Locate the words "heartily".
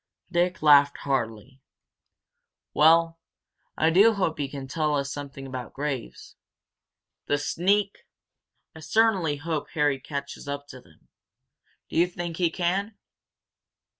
1.01-1.61